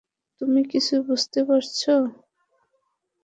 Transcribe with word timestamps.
তুমি 0.41 0.61
কিছু 0.71 0.95
বুঝতে 1.07 1.39
পারছ? 1.47 1.79